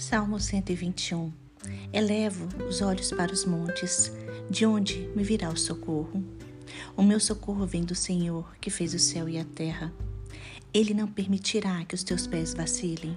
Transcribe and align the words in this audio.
Salmo 0.00 0.40
121 0.40 1.30
Elevo 1.92 2.48
os 2.66 2.80
olhos 2.80 3.12
para 3.12 3.30
os 3.30 3.44
montes, 3.44 4.10
de 4.48 4.64
onde 4.64 5.10
me 5.14 5.22
virá 5.22 5.50
o 5.50 5.58
socorro? 5.58 6.24
O 6.96 7.02
meu 7.02 7.20
socorro 7.20 7.66
vem 7.66 7.84
do 7.84 7.94
Senhor, 7.94 8.50
que 8.62 8.70
fez 8.70 8.94
o 8.94 8.98
céu 8.98 9.28
e 9.28 9.38
a 9.38 9.44
terra. 9.44 9.92
Ele 10.72 10.94
não 10.94 11.06
permitirá 11.06 11.84
que 11.84 11.94
os 11.94 12.02
teus 12.02 12.26
pés 12.26 12.54
vacilem, 12.54 13.14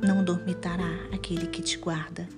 não 0.00 0.24
dormitará 0.24 0.88
aquele 1.12 1.48
que 1.48 1.62
te 1.62 1.76
guarda. 1.76 2.28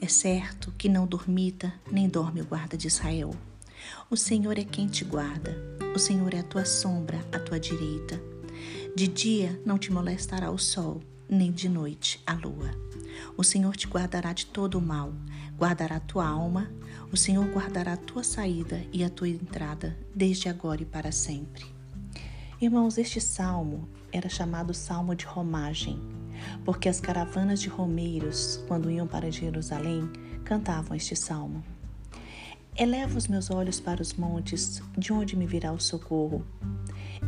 É 0.00 0.06
certo 0.06 0.72
que 0.78 0.88
não 0.88 1.04
dormita, 1.04 1.74
nem 1.90 2.08
dorme 2.08 2.42
o 2.42 2.46
guarda 2.46 2.76
de 2.76 2.86
Israel. 2.86 3.34
O 4.08 4.16
Senhor 4.16 4.56
é 4.56 4.62
quem 4.62 4.86
te 4.86 5.04
guarda, 5.04 5.56
o 5.96 5.98
Senhor 5.98 6.32
é 6.32 6.38
a 6.38 6.44
tua 6.44 6.64
sombra, 6.64 7.18
a 7.32 7.40
tua 7.40 7.58
direita. 7.58 8.22
De 8.94 9.08
dia 9.08 9.60
não 9.66 9.78
te 9.78 9.90
molestará 9.90 10.48
o 10.48 10.58
sol, 10.58 11.02
nem 11.28 11.50
de 11.50 11.68
noite 11.68 12.22
a 12.24 12.34
lua. 12.34 12.91
O 13.36 13.44
Senhor 13.44 13.76
te 13.76 13.86
guardará 13.86 14.32
de 14.32 14.46
todo 14.46 14.78
o 14.78 14.82
mal, 14.82 15.12
guardará 15.58 16.00
tua 16.00 16.26
alma, 16.26 16.70
o 17.10 17.16
Senhor 17.16 17.44
guardará 17.46 17.94
a 17.94 17.96
tua 17.96 18.22
saída 18.22 18.84
e 18.92 19.04
a 19.04 19.10
tua 19.10 19.28
entrada, 19.28 19.96
desde 20.14 20.48
agora 20.48 20.82
e 20.82 20.86
para 20.86 21.12
sempre. 21.12 21.64
Irmãos, 22.60 22.96
este 22.98 23.20
salmo 23.20 23.88
era 24.12 24.28
chamado 24.28 24.72
Salmo 24.72 25.14
de 25.14 25.24
Romagem, 25.24 25.98
porque 26.64 26.88
as 26.88 27.00
caravanas 27.00 27.60
de 27.60 27.68
romeiros, 27.68 28.62
quando 28.68 28.90
iam 28.90 29.06
para 29.06 29.32
Jerusalém, 29.32 30.08
cantavam 30.44 30.96
este 30.96 31.16
salmo. 31.16 31.64
Eleva 32.76 33.18
os 33.18 33.28
meus 33.28 33.50
olhos 33.50 33.80
para 33.80 34.00
os 34.00 34.14
montes, 34.14 34.82
de 34.96 35.12
onde 35.12 35.36
me 35.36 35.46
virá 35.46 35.72
o 35.72 35.80
socorro. 35.80 36.46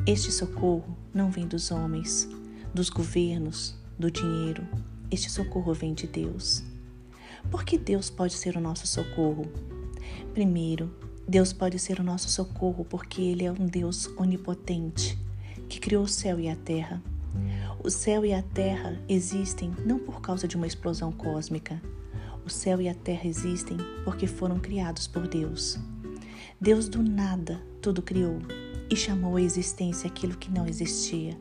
Este 0.07 0.33
socorro 0.33 0.97
não 1.13 1.31
vem 1.31 1.47
dos 1.47 1.71
homens, 1.71 2.29
dos 2.73 2.89
governos, 2.89 3.77
do 3.99 4.11
dinheiro, 4.11 4.67
este 5.11 5.31
socorro 5.31 5.73
vem 5.73 5.95
de 5.95 6.07
Deus. 6.07 6.63
Por 7.51 7.65
que 7.65 7.79
Deus 7.79 8.11
pode 8.11 8.35
ser 8.35 8.57
o 8.57 8.61
nosso 8.61 8.87
socorro? 8.87 9.47
Primeiro, 10.33 10.93
Deus 11.27 11.53
pode 11.53 11.79
ser 11.79 12.01
o 12.01 12.05
nosso 12.05 12.29
socorro 12.29 12.85
porque 12.85 13.23
Ele 13.23 13.45
é 13.45 13.53
um 13.53 13.67
Deus 13.67 14.09
onipotente 14.17 15.19
que 15.69 15.81
criou 15.81 16.05
o 16.05 16.09
céu 16.09 16.39
e 16.39 16.49
a 16.49 16.57
terra. 16.57 17.03
O 17.83 17.91
céu 17.91 18.25
e 18.25 18.33
a 18.33 18.43
terra 18.43 18.99
existem 19.09 19.73
não 19.85 19.99
por 19.99 20.21
causa 20.21 20.47
de 20.49 20.57
uma 20.57 20.67
explosão 20.67 21.13
cósmica. 21.13 21.81
O 22.45 22.51
céu 22.51 22.81
e 22.81 22.89
a 22.89 22.95
terra 22.95 23.27
existem 23.27 23.77
porque 24.05 24.27
foram 24.27 24.59
criados 24.59 25.07
por 25.07 25.27
Deus. 25.27 25.79
Deus 26.61 26.89
do 26.89 27.03
nada 27.03 27.61
tudo 27.81 28.01
criou 28.01 28.39
e 28.91 28.97
chamou 28.97 29.37
à 29.37 29.43
existência 29.43 30.09
aquilo 30.09 30.37
que 30.37 30.51
não 30.51 30.67
existia. 30.67 31.37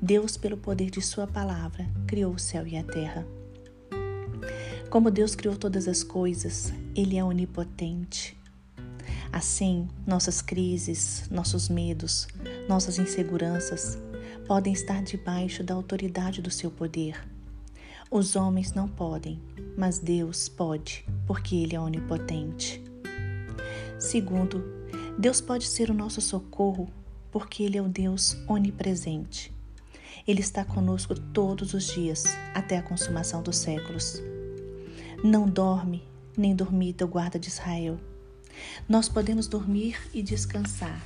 Deus, 0.00 0.36
pelo 0.36 0.58
poder 0.58 0.90
de 0.90 1.00
Sua 1.00 1.26
palavra, 1.26 1.88
criou 2.06 2.34
o 2.34 2.38
céu 2.38 2.66
e 2.66 2.76
a 2.76 2.82
terra. 2.82 3.26
Como 4.90 5.10
Deus 5.10 5.34
criou 5.34 5.56
todas 5.56 5.88
as 5.88 6.02
coisas, 6.02 6.72
Ele 6.94 7.16
é 7.16 7.24
onipotente. 7.24 8.36
Assim, 9.32 9.88
nossas 10.06 10.42
crises, 10.42 11.26
nossos 11.30 11.68
medos, 11.68 12.28
nossas 12.68 12.98
inseguranças 12.98 13.98
podem 14.46 14.72
estar 14.72 15.02
debaixo 15.02 15.64
da 15.64 15.74
autoridade 15.74 16.42
do 16.42 16.50
seu 16.50 16.70
poder. 16.70 17.26
Os 18.10 18.36
homens 18.36 18.72
não 18.74 18.86
podem, 18.86 19.40
mas 19.76 19.98
Deus 19.98 20.48
pode, 20.48 21.04
porque 21.26 21.56
Ele 21.56 21.74
é 21.74 21.80
onipotente. 21.80 22.82
Segundo, 23.98 24.62
Deus 25.18 25.40
pode 25.40 25.66
ser 25.66 25.90
o 25.90 25.94
nosso 25.94 26.20
socorro, 26.20 26.88
porque 27.32 27.62
Ele 27.62 27.78
é 27.78 27.82
o 27.82 27.88
Deus 27.88 28.36
onipresente. 28.46 29.55
Ele 30.26 30.40
está 30.40 30.64
conosco 30.64 31.14
todos 31.14 31.74
os 31.74 31.86
dias, 31.86 32.24
até 32.54 32.78
a 32.78 32.82
consumação 32.82 33.42
dos 33.42 33.56
séculos. 33.56 34.22
Não 35.24 35.48
dorme, 35.48 36.02
nem 36.36 36.54
dormita 36.54 37.04
o 37.04 37.08
guarda 37.08 37.38
de 37.38 37.48
Israel. 37.48 37.98
Nós 38.88 39.08
podemos 39.08 39.46
dormir 39.46 39.98
e 40.14 40.22
descansar, 40.22 41.02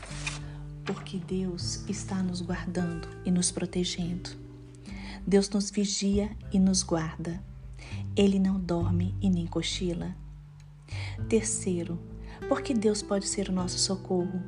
porque 0.85 1.19
Deus 1.19 1.85
está 1.89 2.23
nos 2.23 2.41
guardando 2.41 3.09
e 3.25 3.31
nos 3.31 3.51
protegendo. 3.51 4.31
Deus 5.27 5.49
nos 5.51 5.71
vigia 5.71 6.31
e 6.53 6.59
nos 6.59 6.83
guarda. 6.83 7.43
Ele 8.17 8.39
não 8.39 8.59
dorme 8.59 9.15
e 9.21 9.29
nem 9.31 9.47
cochila. 9.47 10.15
Terceiro, 11.29 11.99
porque 12.49 12.75
Deus 12.75 13.03
pode 13.03 13.27
ser 13.29 13.49
o 13.49 13.53
nosso 13.53 13.79
socorro, 13.79 14.43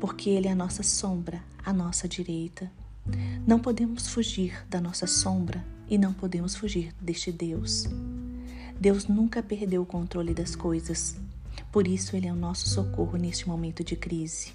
porque 0.00 0.30
Ele 0.30 0.48
é 0.48 0.52
a 0.52 0.56
nossa 0.56 0.82
sombra, 0.82 1.42
a 1.64 1.72
nossa 1.72 2.08
direita. 2.08 2.70
Não 3.46 3.60
podemos 3.60 4.08
fugir 4.08 4.66
da 4.68 4.80
nossa 4.80 5.06
sombra 5.06 5.64
e 5.88 5.96
não 5.96 6.12
podemos 6.12 6.56
fugir 6.56 6.92
deste 7.00 7.30
Deus. 7.30 7.86
Deus 8.80 9.06
nunca 9.06 9.42
perdeu 9.42 9.82
o 9.82 9.86
controle 9.86 10.34
das 10.34 10.56
coisas, 10.56 11.16
por 11.70 11.86
isso 11.86 12.16
Ele 12.16 12.26
é 12.26 12.32
o 12.32 12.36
nosso 12.36 12.68
socorro 12.68 13.16
neste 13.16 13.48
momento 13.48 13.84
de 13.84 13.94
crise. 13.94 14.52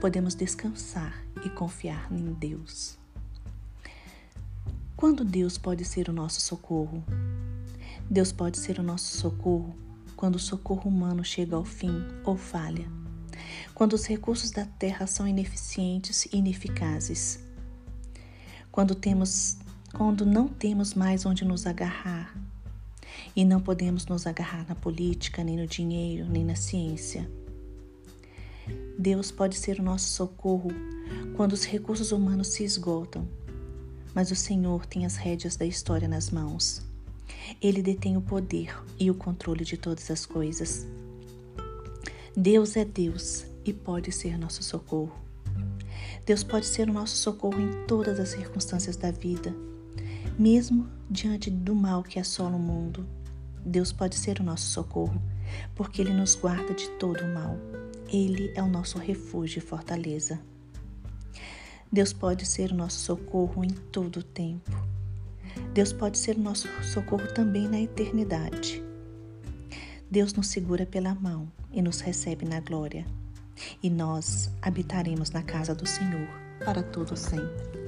Podemos 0.00 0.34
descansar 0.34 1.24
e 1.44 1.50
confiar 1.50 2.10
em 2.10 2.32
Deus. 2.32 2.98
Quando 4.96 5.24
Deus 5.24 5.56
pode 5.56 5.84
ser 5.84 6.08
o 6.08 6.12
nosso 6.12 6.40
socorro? 6.40 7.04
Deus 8.10 8.32
pode 8.32 8.58
ser 8.58 8.80
o 8.80 8.82
nosso 8.82 9.16
socorro 9.16 9.74
quando 10.16 10.36
o 10.36 10.40
socorro 10.40 10.90
humano 10.90 11.24
chega 11.24 11.54
ao 11.54 11.64
fim 11.64 12.04
ou 12.24 12.36
falha, 12.36 12.88
quando 13.74 13.92
os 13.92 14.06
recursos 14.06 14.50
da 14.50 14.64
terra 14.64 15.06
são 15.06 15.28
ineficientes 15.28 16.24
e 16.24 16.38
ineficazes 16.38 17.45
quando 18.76 18.94
temos 18.94 19.56
quando 19.94 20.26
não 20.26 20.46
temos 20.48 20.92
mais 20.92 21.24
onde 21.24 21.46
nos 21.46 21.66
agarrar 21.66 22.38
e 23.34 23.42
não 23.42 23.58
podemos 23.58 24.04
nos 24.04 24.26
agarrar 24.26 24.68
na 24.68 24.74
política, 24.74 25.42
nem 25.42 25.56
no 25.56 25.66
dinheiro, 25.66 26.26
nem 26.28 26.44
na 26.44 26.54
ciência. 26.54 27.26
Deus 28.98 29.30
pode 29.30 29.56
ser 29.56 29.80
o 29.80 29.82
nosso 29.82 30.10
socorro 30.10 30.68
quando 31.34 31.54
os 31.54 31.64
recursos 31.64 32.12
humanos 32.12 32.48
se 32.48 32.64
esgotam, 32.64 33.26
mas 34.14 34.30
o 34.30 34.36
Senhor 34.36 34.84
tem 34.84 35.06
as 35.06 35.16
rédeas 35.16 35.56
da 35.56 35.64
história 35.64 36.06
nas 36.06 36.30
mãos. 36.30 36.82
Ele 37.62 37.80
detém 37.80 38.18
o 38.18 38.20
poder 38.20 38.78
e 39.00 39.10
o 39.10 39.14
controle 39.14 39.64
de 39.64 39.78
todas 39.78 40.10
as 40.10 40.26
coisas. 40.26 40.86
Deus 42.36 42.76
é 42.76 42.84
Deus 42.84 43.46
e 43.64 43.72
pode 43.72 44.12
ser 44.12 44.38
nosso 44.38 44.62
socorro. 44.62 45.25
Deus 46.24 46.42
pode 46.42 46.66
ser 46.66 46.88
o 46.88 46.92
nosso 46.92 47.16
socorro 47.16 47.60
em 47.60 47.86
todas 47.86 48.18
as 48.18 48.30
circunstâncias 48.30 48.96
da 48.96 49.10
vida, 49.10 49.54
mesmo 50.38 50.88
diante 51.10 51.50
do 51.50 51.74
mal 51.74 52.02
que 52.02 52.18
assola 52.18 52.56
o 52.56 52.60
mundo. 52.60 53.06
Deus 53.64 53.92
pode 53.92 54.16
ser 54.16 54.40
o 54.40 54.44
nosso 54.44 54.66
socorro, 54.66 55.20
porque 55.74 56.02
Ele 56.02 56.12
nos 56.12 56.34
guarda 56.34 56.74
de 56.74 56.88
todo 56.98 57.24
o 57.24 57.34
mal. 57.34 57.56
Ele 58.12 58.52
é 58.54 58.62
o 58.62 58.68
nosso 58.68 58.98
refúgio 58.98 59.58
e 59.58 59.62
fortaleza. 59.62 60.40
Deus 61.90 62.12
pode 62.12 62.46
ser 62.46 62.72
o 62.72 62.76
nosso 62.76 62.98
socorro 62.98 63.64
em 63.64 63.70
todo 63.70 64.18
o 64.18 64.22
tempo. 64.22 64.70
Deus 65.72 65.92
pode 65.92 66.18
ser 66.18 66.36
o 66.36 66.40
nosso 66.40 66.68
socorro 66.82 67.26
também 67.32 67.68
na 67.68 67.80
eternidade. 67.80 68.82
Deus 70.10 70.32
nos 70.34 70.48
segura 70.48 70.84
pela 70.84 71.14
mão 71.14 71.50
e 71.72 71.80
nos 71.80 72.00
recebe 72.00 72.44
na 72.44 72.60
glória 72.60 73.04
e 73.82 73.90
nós 73.90 74.50
habitaremos 74.62 75.30
na 75.30 75.42
casa 75.42 75.74
do 75.74 75.86
Senhor 75.86 76.28
para 76.64 76.82
todo 76.82 77.16
sempre. 77.16 77.85